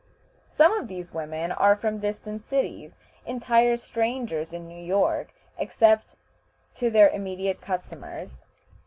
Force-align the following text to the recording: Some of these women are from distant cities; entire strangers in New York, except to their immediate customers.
Some 0.49 0.73
of 0.73 0.87
these 0.87 1.13
women 1.13 1.51
are 1.51 1.75
from 1.75 1.99
distant 1.99 2.43
cities; 2.43 2.95
entire 3.23 3.77
strangers 3.77 4.51
in 4.51 4.67
New 4.67 4.83
York, 4.83 5.31
except 5.59 6.15
to 6.73 6.89
their 6.89 7.09
immediate 7.09 7.61
customers. 7.61 8.47